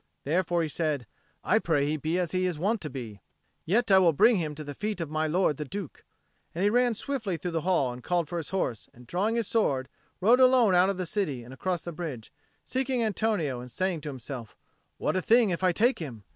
[0.23, 1.05] Therefore he said,
[1.43, 3.21] "I pray he be as he is wont to be:
[3.65, 6.03] yet I will bring him to the feet of my lord the Duke."
[6.55, 9.47] And he ran swiftly through the hall and called for his horse, and drawing his
[9.47, 12.33] sword, rode alone out of the city and across the bridge,
[12.63, 14.55] seeking Antonio, and saying to himself,
[14.97, 16.23] "What a thing if I take him!